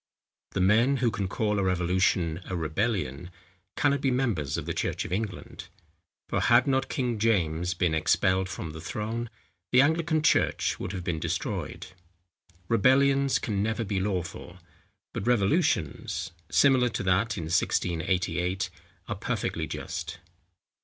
[0.53, 3.29] The men, who can call the revolution a rebellion,
[3.75, 5.67] cannot be members of the church of England;
[6.27, 9.29] for had not King James been expelled from the throne,
[9.71, 11.85] the Anglican church would have been destroyed.
[12.67, 14.57] Rebellions can never be lawful;
[15.13, 18.71] but revolutions, similar to that in 1688,
[19.07, 20.17] are perfectly just.